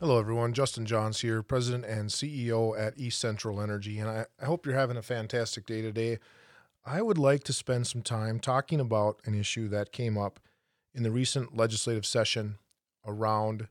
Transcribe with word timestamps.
Hello, 0.00 0.18
everyone. 0.18 0.54
Justin 0.54 0.86
Johns 0.86 1.20
here, 1.20 1.42
President 1.42 1.84
and 1.84 2.08
CEO 2.08 2.74
at 2.74 2.94
East 2.96 3.20
Central 3.20 3.60
Energy, 3.60 3.98
and 3.98 4.08
I, 4.08 4.24
I, 4.40 4.46
hope 4.46 4.64
you're 4.64 4.74
having 4.74 4.96
a 4.96 5.02
fantastic 5.02 5.66
day 5.66 5.82
today. 5.82 6.18
I 6.86 7.02
would 7.02 7.18
like 7.18 7.44
to 7.44 7.52
spend 7.52 7.86
some 7.86 8.00
time 8.00 8.40
talking 8.40 8.80
about 8.80 9.20
an 9.26 9.38
issue 9.38 9.68
that 9.68 9.92
came 9.92 10.16
up 10.16 10.40
in 10.94 11.02
the 11.02 11.10
recent 11.10 11.54
legislative 11.54 12.06
session 12.06 12.56
around 13.04 13.68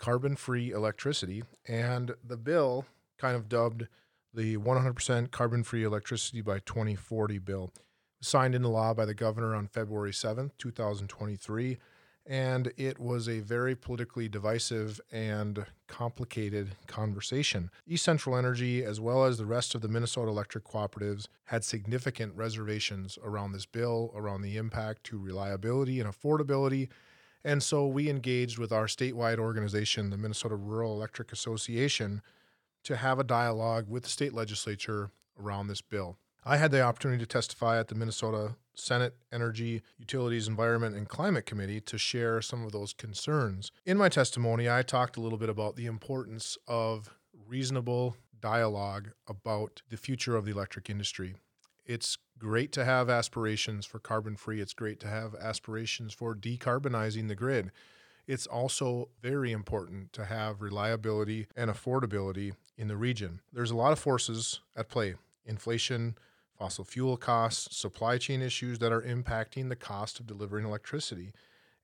carbon 0.00 0.34
free 0.34 0.72
electricity 0.72 1.44
and 1.68 2.16
the 2.24 2.36
bill 2.36 2.84
kind 3.16 3.36
of 3.36 3.48
dubbed 3.48 3.86
the 4.34 4.56
100% 4.56 5.30
carbon 5.30 5.62
free 5.62 5.84
electricity 5.84 6.40
by 6.40 6.58
2040 6.58 7.38
bill, 7.38 7.70
signed 8.20 8.56
into 8.56 8.66
law 8.66 8.92
by 8.92 9.04
the 9.04 9.14
governor 9.14 9.54
on 9.54 9.68
February 9.68 10.10
7th, 10.10 10.50
2023 10.58 11.78
and 12.26 12.72
it 12.76 12.98
was 12.98 13.28
a 13.28 13.40
very 13.40 13.76
politically 13.76 14.28
divisive 14.28 15.00
and 15.12 15.64
complicated 15.86 16.74
conversation. 16.86 17.70
East 17.86 18.04
Central 18.04 18.36
Energy, 18.36 18.84
as 18.84 19.00
well 19.00 19.24
as 19.24 19.38
the 19.38 19.46
rest 19.46 19.74
of 19.74 19.80
the 19.80 19.88
Minnesota 19.88 20.30
electric 20.30 20.64
cooperatives, 20.64 21.28
had 21.44 21.64
significant 21.64 22.34
reservations 22.34 23.18
around 23.22 23.52
this 23.52 23.66
bill, 23.66 24.12
around 24.16 24.42
the 24.42 24.56
impact 24.56 25.04
to 25.04 25.18
reliability 25.18 26.00
and 26.00 26.10
affordability. 26.10 26.88
And 27.44 27.62
so 27.62 27.86
we 27.86 28.10
engaged 28.10 28.58
with 28.58 28.72
our 28.72 28.86
statewide 28.86 29.38
organization, 29.38 30.10
the 30.10 30.16
Minnesota 30.16 30.56
Rural 30.56 30.94
Electric 30.94 31.32
Association, 31.32 32.22
to 32.82 32.96
have 32.96 33.20
a 33.20 33.24
dialogue 33.24 33.88
with 33.88 34.02
the 34.02 34.08
state 34.08 34.32
legislature 34.32 35.10
around 35.40 35.68
this 35.68 35.80
bill. 35.80 36.18
I 36.44 36.56
had 36.56 36.70
the 36.72 36.82
opportunity 36.82 37.20
to 37.20 37.26
testify 37.26 37.78
at 37.78 37.88
the 37.88 37.94
Minnesota 37.94 38.56
Senate 38.76 39.16
Energy, 39.32 39.82
Utilities, 39.98 40.46
Environment, 40.46 40.94
and 40.94 41.08
Climate 41.08 41.46
Committee 41.46 41.80
to 41.80 41.98
share 41.98 42.40
some 42.40 42.64
of 42.64 42.72
those 42.72 42.92
concerns. 42.92 43.72
In 43.84 43.96
my 43.96 44.08
testimony, 44.08 44.70
I 44.70 44.82
talked 44.82 45.16
a 45.16 45.20
little 45.20 45.38
bit 45.38 45.48
about 45.48 45.76
the 45.76 45.86
importance 45.86 46.56
of 46.68 47.10
reasonable 47.46 48.16
dialogue 48.40 49.10
about 49.26 49.82
the 49.88 49.96
future 49.96 50.36
of 50.36 50.44
the 50.44 50.52
electric 50.52 50.90
industry. 50.90 51.34
It's 51.84 52.18
great 52.38 52.72
to 52.72 52.84
have 52.84 53.08
aspirations 53.08 53.86
for 53.86 53.98
carbon 53.98 54.36
free, 54.36 54.60
it's 54.60 54.74
great 54.74 55.00
to 55.00 55.08
have 55.08 55.34
aspirations 55.34 56.12
for 56.12 56.34
decarbonizing 56.34 57.28
the 57.28 57.34
grid. 57.34 57.70
It's 58.26 58.46
also 58.46 59.08
very 59.22 59.52
important 59.52 60.12
to 60.14 60.24
have 60.24 60.60
reliability 60.60 61.46
and 61.56 61.70
affordability 61.70 62.54
in 62.76 62.88
the 62.88 62.96
region. 62.96 63.40
There's 63.52 63.70
a 63.70 63.76
lot 63.76 63.92
of 63.92 63.98
forces 63.98 64.60
at 64.76 64.88
play 64.88 65.14
inflation, 65.44 66.18
fossil 66.56 66.84
fuel 66.84 67.16
costs, 67.16 67.76
supply 67.76 68.18
chain 68.18 68.42
issues 68.42 68.78
that 68.78 68.92
are 68.92 69.02
impacting 69.02 69.68
the 69.68 69.76
cost 69.76 70.18
of 70.18 70.26
delivering 70.26 70.64
electricity. 70.64 71.32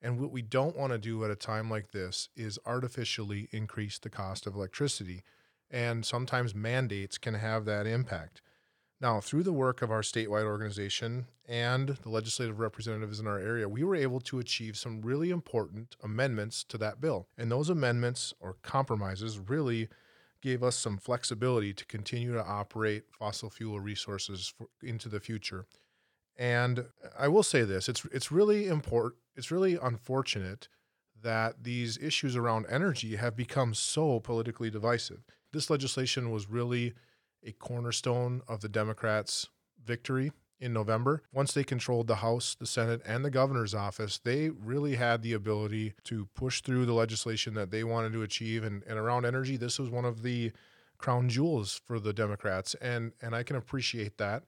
And 0.00 0.18
what 0.18 0.32
we 0.32 0.42
don't 0.42 0.76
want 0.76 0.92
to 0.92 0.98
do 0.98 1.24
at 1.24 1.30
a 1.30 1.36
time 1.36 1.70
like 1.70 1.92
this 1.92 2.28
is 2.34 2.58
artificially 2.66 3.48
increase 3.52 3.98
the 3.98 4.10
cost 4.10 4.46
of 4.46 4.54
electricity. 4.54 5.22
And 5.70 6.04
sometimes 6.04 6.54
mandates 6.54 7.18
can 7.18 7.34
have 7.34 7.64
that 7.66 7.86
impact. 7.86 8.42
Now, 9.00 9.20
through 9.20 9.42
the 9.42 9.52
work 9.52 9.82
of 9.82 9.90
our 9.90 10.02
statewide 10.02 10.44
organization 10.44 11.26
and 11.48 11.88
the 11.88 12.08
legislative 12.08 12.60
representatives 12.60 13.18
in 13.18 13.26
our 13.26 13.38
area, 13.38 13.68
we 13.68 13.82
were 13.82 13.96
able 13.96 14.20
to 14.20 14.38
achieve 14.38 14.76
some 14.76 15.02
really 15.02 15.30
important 15.30 15.96
amendments 16.04 16.62
to 16.64 16.78
that 16.78 17.00
bill. 17.00 17.26
And 17.36 17.50
those 17.50 17.68
amendments 17.68 18.32
or 18.38 18.56
compromises 18.62 19.40
really 19.40 19.88
gave 20.42 20.62
us 20.62 20.76
some 20.76 20.98
flexibility 20.98 21.72
to 21.72 21.86
continue 21.86 22.32
to 22.32 22.44
operate 22.44 23.04
fossil 23.18 23.48
fuel 23.48 23.80
resources 23.80 24.52
for, 24.56 24.66
into 24.82 25.08
the 25.08 25.20
future. 25.20 25.66
And 26.36 26.86
I 27.18 27.28
will 27.28 27.42
say 27.42 27.62
this: 27.62 27.88
it's 27.88 28.04
it's 28.12 28.32
really 28.32 28.66
important. 28.66 29.20
It's 29.36 29.50
really 29.50 29.78
unfortunate 29.80 30.68
that 31.22 31.62
these 31.62 31.96
issues 31.98 32.36
around 32.36 32.66
energy 32.68 33.16
have 33.16 33.36
become 33.36 33.74
so 33.74 34.20
politically 34.20 34.70
divisive. 34.70 35.22
This 35.52 35.70
legislation 35.70 36.30
was 36.30 36.50
really 36.50 36.94
a 37.44 37.52
cornerstone 37.52 38.42
of 38.48 38.60
the 38.60 38.68
Democrats' 38.68 39.48
victory 39.84 40.32
in 40.62 40.72
November. 40.72 41.22
Once 41.32 41.52
they 41.52 41.64
controlled 41.64 42.06
the 42.06 42.16
House, 42.16 42.54
the 42.54 42.66
Senate, 42.66 43.02
and 43.04 43.24
the 43.24 43.30
governor's 43.30 43.74
office, 43.74 44.20
they 44.22 44.48
really 44.48 44.94
had 44.94 45.20
the 45.20 45.32
ability 45.32 45.92
to 46.04 46.28
push 46.36 46.62
through 46.62 46.86
the 46.86 46.94
legislation 46.94 47.54
that 47.54 47.72
they 47.72 47.82
wanted 47.82 48.12
to 48.12 48.22
achieve. 48.22 48.62
And, 48.62 48.84
and 48.84 48.96
around 48.96 49.26
energy, 49.26 49.56
this 49.56 49.80
was 49.80 49.90
one 49.90 50.04
of 50.04 50.22
the 50.22 50.52
crown 50.98 51.28
jewels 51.28 51.80
for 51.84 51.98
the 51.98 52.12
Democrats. 52.12 52.74
And, 52.80 53.12
and 53.20 53.34
I 53.34 53.42
can 53.42 53.56
appreciate 53.56 54.18
that. 54.18 54.44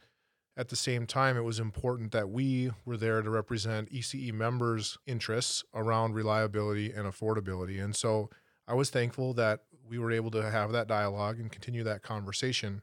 At 0.57 0.69
the 0.69 0.77
same 0.77 1.05
time, 1.05 1.37
it 1.37 1.43
was 1.43 1.59
important 1.59 2.13
that 2.13 2.31
we 2.31 2.71
were 2.85 2.97
there 2.97 3.21
to 3.21 3.29
represent 3.29 3.93
ECE 3.93 4.33
members' 4.33 4.97
interests 5.05 5.65
around 5.75 6.15
reliability 6.15 6.93
and 6.93 7.09
affordability. 7.09 7.83
And 7.83 7.97
so 7.97 8.31
I 8.69 8.75
was 8.75 8.89
thankful 8.89 9.35
that 9.35 9.65
we 9.87 9.99
were 9.99 10.13
able 10.13 10.31
to 10.31 10.49
have 10.49 10.71
that 10.71 10.87
dialogue 10.87 11.41
and 11.41 11.51
continue 11.51 11.83
that 11.83 12.03
conversation. 12.03 12.83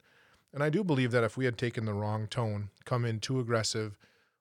And 0.53 0.63
I 0.63 0.69
do 0.69 0.83
believe 0.83 1.11
that 1.11 1.23
if 1.23 1.37
we 1.37 1.45
had 1.45 1.57
taken 1.57 1.85
the 1.85 1.93
wrong 1.93 2.27
tone, 2.27 2.69
come 2.85 3.05
in 3.05 3.19
too 3.19 3.39
aggressive, 3.39 3.97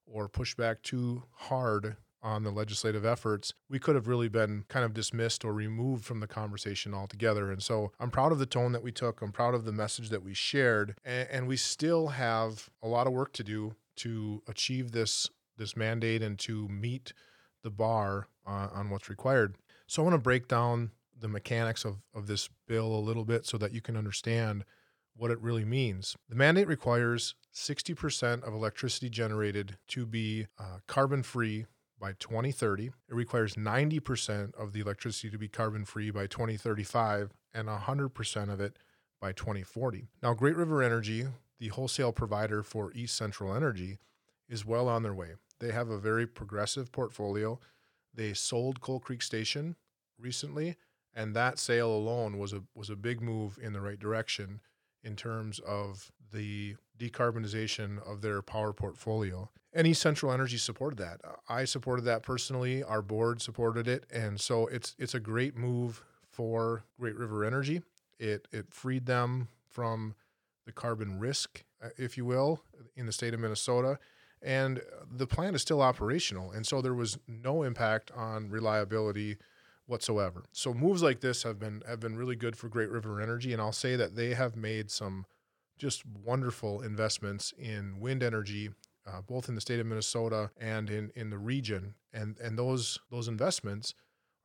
or 0.07 0.29
push 0.29 0.55
back 0.55 0.83
too 0.83 1.23
hard 1.33 1.97
on 2.23 2.43
the 2.43 2.51
legislative 2.51 3.05
efforts, 3.05 3.55
we 3.69 3.79
could 3.79 3.95
have 3.95 4.09
really 4.09 4.29
been 4.29 4.65
kind 4.69 4.85
of 4.85 4.93
dismissed 4.93 5.45
or 5.45 5.53
removed 5.53 6.05
from 6.05 6.21
the 6.21 6.27
conversation 6.27 6.93
altogether. 6.93 7.51
And 7.51 7.63
so 7.63 7.93
I'm 7.99 8.11
proud 8.11 8.33
of 8.33 8.39
the 8.39 8.47
tone 8.47 8.73
that 8.73 8.83
we 8.83 8.93
took. 8.93 9.23
I'm 9.23 9.33
proud 9.33 9.55
of 9.55 9.65
the 9.65 9.73
message 9.73 10.11
that 10.11 10.23
we 10.23 10.35
shared. 10.35 10.97
And, 11.05 11.49
we 11.49 11.57
still 11.57 12.09
have 12.09 12.69
a 12.83 12.89
lot 12.89 13.07
of 13.07 13.13
work 13.13 13.33
to 13.35 13.43
do 13.43 13.75
to 13.97 14.43
achieve 14.47 14.93
this, 14.93 15.29
this 15.57 15.77
mandate 15.77 16.23
and 16.23 16.39
to 16.41 16.69
meet 16.69 17.13
the 17.63 17.71
bar 17.71 18.29
uh, 18.47 18.69
on 18.73 18.91
what's 18.91 19.09
required. 19.09 19.57
So 19.87 20.03
I 20.03 20.05
want 20.05 20.15
to 20.15 20.19
break 20.19 20.47
down 20.47 20.91
the 21.19 21.29
mechanics 21.29 21.85
of, 21.85 21.97
of 22.15 22.27
this 22.27 22.49
bill 22.67 22.95
a 22.95 23.01
little 23.01 23.25
bit 23.25 23.47
so 23.47 23.59
that 23.59 23.73
you 23.73 23.81
can 23.81 23.97
understand 23.97 24.65
what 25.17 25.31
it 25.31 25.41
really 25.41 25.65
means. 25.65 26.17
The 26.29 26.37
mandate 26.37 26.69
requires 26.69 27.35
60% 27.55 28.43
of 28.43 28.55
electricity 28.55 29.11
generated 29.11 29.77
to 29.89 30.07
be 30.07 30.47
uh, 30.59 30.79
carbon 30.87 31.23
free 31.23 31.67
by 32.01 32.13
2030. 32.19 32.87
It 32.87 32.93
requires 33.15 33.55
90% 33.55 34.55
of 34.55 34.73
the 34.73 34.81
electricity 34.81 35.31
to 35.31 35.39
be 35.39 35.49
carbon 35.49 35.85
free 35.85 36.11
by 36.11 36.27
2035 36.27 37.33
and 37.53 37.69
100% 37.69 38.53
of 38.53 38.61
it 38.61 38.79
by 39.21 39.33
2040. 39.33 40.09
Now, 40.23 40.33
Great 40.33 40.57
River 40.57 40.83
Energy, 40.83 41.27
the 41.59 41.69
wholesale 41.69 42.13
provider 42.13 42.63
for 42.63 42.93
East 42.95 43.17
Central 43.17 43.55
Energy, 43.55 43.99
is 44.49 44.65
well 44.65 44.89
on 44.89 45.03
their 45.03 45.15
way. 45.15 45.35
They 45.61 45.73
have 45.73 45.91
a 45.91 45.99
very 45.99 46.27
progressive 46.27 46.91
portfolio. 46.91 47.61
They 48.15 48.33
sold 48.33 48.81
Coal 48.81 48.99
Creek 48.99 49.21
Station 49.23 49.77
recently, 50.19 50.77
and 51.15 51.37
that 51.37 51.59
sale 51.59 51.93
alone 51.93 52.39
was 52.39 52.53
a 52.53 52.63
was 52.75 52.91
a 52.91 52.97
big 52.97 53.21
move 53.21 53.59
in 53.61 53.73
the 53.73 53.81
right 53.81 53.99
direction 53.99 54.61
in 55.03 55.17
terms 55.17 55.59
of 55.61 56.13
the 56.33 56.77
decarbonization 56.99 57.99
of 58.07 58.21
their 58.21 58.43
power 58.43 58.73
portfolio. 58.73 59.49
East 59.77 60.03
Central 60.03 60.33
Energy 60.33 60.59
supported 60.59 60.99
that. 60.99 61.21
I 61.49 61.65
supported 61.65 62.05
that 62.05 62.23
personally. 62.23 62.83
Our 62.83 63.03
board 63.03 63.41
supported 63.41 63.87
it, 63.87 64.05
and 64.13 64.41
so 64.41 64.67
it's 64.67 64.95
it's 64.99 65.15
a 65.15 65.21
great 65.21 65.57
move 65.57 66.03
for 66.29 66.83
Great 66.99 67.17
River 67.17 67.45
Energy. 67.45 67.83
It 68.19 68.49
it 68.51 68.73
freed 68.73 69.07
them 69.07 69.49
from 69.69 70.15
the 70.67 70.73
carbon 70.73 71.19
risk, 71.19 71.65
uh, 71.83 71.89
if 71.97 72.17
you 72.17 72.25
will, 72.25 72.63
in 72.97 73.07
the 73.07 73.13
state 73.13 73.33
of 73.33 73.41
Minnesota. 73.41 73.99
And 74.43 74.81
the 75.11 75.27
plant 75.27 75.55
is 75.55 75.63
still 75.63 75.83
operational, 75.83 76.51
and 76.51 76.67
so 76.67 76.81
there 76.81 76.95
was 76.95 77.19
no 77.29 77.63
impact 77.63 78.11
on 78.17 78.51
reliability 78.51 79.37
whatsoever. 79.91 80.45
So 80.53 80.73
moves 80.73 81.03
like 81.03 81.21
this 81.21 81.43
have 81.43 81.59
been 81.59 81.83
have 81.87 82.01
been 82.01 82.17
really 82.17 82.37
good 82.37 82.57
for 82.57 82.69
Great 82.69 82.91
River 82.91 83.21
Energy, 83.21 83.53
and 83.53 83.61
I'll 83.61 83.73
say 83.73 83.97
that 83.97 84.15
they 84.15 84.35
have 84.35 84.57
made 84.57 84.91
some 84.91 85.27
just 85.77 86.05
wonderful 86.07 86.81
investments 86.81 87.53
in 87.59 87.99
wind 87.99 88.23
energy, 88.23 88.71
uh, 89.07 89.21
both 89.23 89.49
in 89.49 89.55
the 89.55 89.61
state 89.61 89.81
of 89.81 89.87
Minnesota 89.87 90.51
and 90.59 90.89
in 90.89 91.11
in 91.15 91.31
the 91.31 91.39
region, 91.39 91.95
and 92.13 92.39
and 92.39 92.57
those 92.59 92.99
those 93.11 93.29
investments 93.29 93.95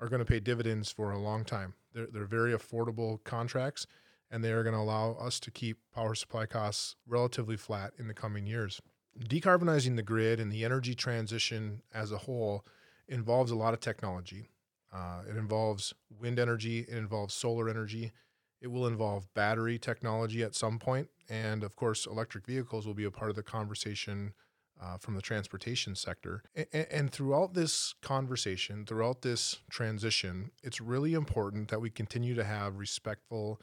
are 0.01 0.09
going 0.09 0.19
to 0.19 0.25
pay 0.25 0.39
dividends 0.39 0.91
for 0.91 1.11
a 1.11 1.19
long 1.19 1.45
time. 1.45 1.75
They're 1.93 2.07
they're 2.07 2.25
very 2.25 2.51
affordable 2.51 3.23
contracts, 3.23 3.85
and 4.31 4.43
they 4.43 4.51
are 4.51 4.63
going 4.63 4.75
to 4.75 4.81
allow 4.81 5.13
us 5.13 5.39
to 5.41 5.51
keep 5.51 5.77
power 5.93 6.15
supply 6.15 6.47
costs 6.47 6.95
relatively 7.07 7.55
flat 7.55 7.93
in 7.99 8.07
the 8.07 8.13
coming 8.13 8.47
years. 8.47 8.81
Decarbonizing 9.17 9.95
the 9.95 10.03
grid 10.03 10.41
and 10.41 10.51
the 10.51 10.65
energy 10.65 10.93
transition 10.93 11.81
as 11.93 12.11
a 12.11 12.17
whole 12.17 12.65
involves 13.07 13.51
a 13.51 13.55
lot 13.55 13.73
of 13.73 13.79
technology 13.79 14.49
uh, 14.95 15.21
it 15.29 15.35
involves 15.35 15.93
wind 16.21 16.39
energy, 16.39 16.79
it 16.79 16.97
involves 16.97 17.33
solar 17.33 17.67
energy, 17.69 18.13
it 18.61 18.67
will 18.67 18.87
involve 18.87 19.31
battery 19.33 19.77
technology 19.77 20.41
at 20.41 20.55
some 20.55 20.79
point, 20.79 21.09
and 21.29 21.63
of 21.63 21.75
course, 21.75 22.05
electric 22.05 22.45
vehicles 22.45 22.87
will 22.87 22.93
be 22.93 23.03
a 23.03 23.11
part 23.11 23.29
of 23.29 23.35
the 23.35 23.43
conversation 23.43 24.33
uh, 24.81 24.97
from 24.97 25.15
the 25.15 25.21
transportation 25.21 25.95
sector. 25.95 26.43
And, 26.55 26.87
and 26.91 27.11
throughout 27.11 27.53
this 27.53 27.93
conversation, 28.01 28.85
throughout 28.85 29.21
this 29.21 29.57
transition, 29.69 30.51
it's 30.63 30.79
really 30.79 31.13
important 31.13 31.69
that 31.69 31.81
we 31.81 31.89
continue 31.89 32.35
to 32.35 32.43
have 32.43 32.77
respectful 32.77 33.61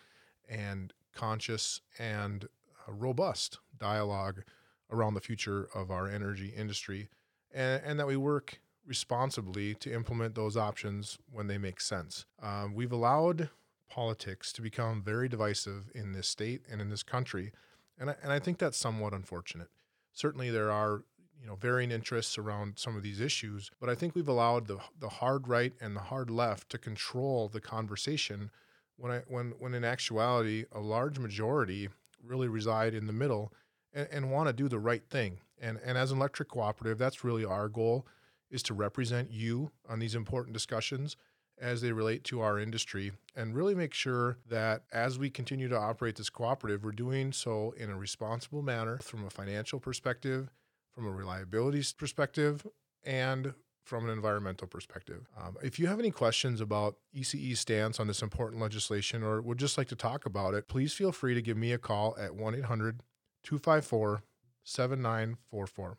and 0.49 0.93
conscious 1.15 1.81
and 1.99 2.45
uh, 2.45 2.93
robust 2.93 3.59
dialogue 3.79 4.43
around 4.91 5.15
the 5.15 5.21
future 5.21 5.69
of 5.75 5.91
our 5.91 6.09
energy 6.09 6.53
industry, 6.55 7.09
and, 7.55 7.83
and 7.85 7.99
that 7.99 8.07
we 8.07 8.17
work 8.17 8.61
responsibly 8.87 9.75
to 9.75 9.93
implement 9.93 10.35
those 10.35 10.57
options 10.57 11.19
when 11.31 11.47
they 11.47 11.59
make 11.59 11.81
sense. 11.81 12.27
Um, 12.43 12.75
we've 12.75 12.93
allowed 12.93 13.51
politics 13.89 14.53
to 14.55 14.63
become 14.63 15.03
very 15.03 15.29
divisive 15.29 15.91
in 15.95 16.13
this 16.13 16.27
state 16.27 16.63
and 16.71 16.81
in 16.81 16.89
this 16.89 17.03
country. 17.03 17.53
And 17.99 18.11
I, 18.11 18.17
and 18.23 18.33
I 18.33 18.39
think 18.39 18.59
that's 18.59 18.79
somewhat 18.79 19.13
unfortunate. 19.13 19.69
Certainly, 20.13 20.51
there 20.51 20.71
are 20.71 21.05
you 21.41 21.47
know 21.47 21.57
varying 21.57 21.91
interests 21.91 22.39
around 22.39 22.79
some 22.79 22.97
of 22.97 23.03
these 23.03 23.21
issues, 23.21 23.71
but 23.81 23.89
I 23.89 23.95
think 23.95 24.15
we've 24.15 24.29
allowed 24.29 24.67
the 24.67 24.79
the 24.99 25.09
hard 25.09 25.49
right 25.49 25.73
and 25.81 25.95
the 25.95 26.01
hard 26.01 26.31
left 26.31 26.71
to 26.71 26.79
control 26.79 27.49
the 27.49 27.61
conversation 27.61 28.51
when 28.97 29.13
I 29.13 29.23
when 29.29 29.55
when 29.59 29.75
in 29.75 29.85
actuality 29.85 30.65
a 30.73 30.81
large 30.81 31.19
majority 31.19 31.89
really 32.25 32.49
reside 32.49 32.95
in 32.95 33.07
the 33.07 33.13
middle 33.13 33.53
and, 33.93 34.09
and 34.11 34.31
want 34.31 34.49
to 34.49 34.53
do 34.53 34.69
the 34.69 34.79
right 34.79 35.03
thing. 35.11 35.39
And 35.61 35.79
and 35.85 35.99
as 35.99 36.13
an 36.13 36.19
electric 36.19 36.49
cooperative, 36.49 36.99
that's 36.99 37.25
really 37.25 37.45
our 37.45 37.69
goal 37.69 38.07
is 38.53 38.63
to 38.65 38.75
represent 38.75 39.31
you 39.33 39.73
on 39.89 39.99
these 39.99 40.15
important 40.15 40.53
discussions 40.53 41.17
as 41.61 41.81
they 41.81 41.93
relate 41.93 42.25
to 42.25 42.41
our 42.41 42.59
industry 42.59 43.13
and 43.37 43.55
really 43.55 43.75
make 43.75 43.95
sure 43.95 44.37
that 44.49 44.83
as 44.93 45.19
we 45.19 45.31
continue 45.31 45.69
to 45.69 45.77
operate 45.77 46.17
this 46.17 46.31
cooperative, 46.31 46.85
we're 46.85 46.93
doing 46.93 47.33
so 47.33 47.75
in 47.77 47.91
a 47.91 47.97
responsible 47.97 48.63
manner 48.63 48.99
from 48.99 49.25
a 49.25 49.31
financial 49.31 49.79
perspective, 49.79 50.51
from 50.93 51.07
a 51.07 51.11
reliability 51.11 51.83
perspective, 51.97 52.67
and 53.05 53.55
from 53.85 54.05
an 54.05 54.11
environmental 54.11 54.67
perspective. 54.67 55.27
Um, 55.37 55.57
if 55.63 55.79
you 55.79 55.87
have 55.89 55.99
any 55.99 56.11
questions 56.11 56.61
about 56.61 56.97
ECE's 57.15 57.61
stance 57.61 57.99
on 57.99 58.07
this 58.07 58.23
important 58.23 58.61
legislation 58.63 59.23
or 59.23 59.41
would 59.41 59.59
just 59.59 59.77
like 59.77 59.89
to 59.89 59.97
talk 59.97 60.25
about 60.25 60.55
it, 60.55 60.69
please 60.69 60.93
feel 60.93 61.13
free 61.13 61.35
to 61.35 61.43
give 61.43 61.57
me 61.57 61.73
a 61.73 61.79
call 61.79 62.17
at 62.19 62.35
1 62.35 62.55
800 62.55 63.01
254 63.43 64.23
7944. 64.65 65.99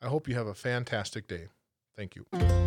I 0.00 0.06
hope 0.06 0.28
you 0.28 0.34
have 0.34 0.46
a 0.46 0.54
fantastic 0.54 1.26
day. 1.26 1.48
Thank 1.96 2.16
you. 2.16 2.24
Mm. 2.32 2.62